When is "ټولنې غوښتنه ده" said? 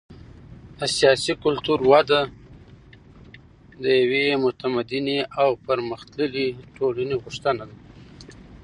6.77-7.75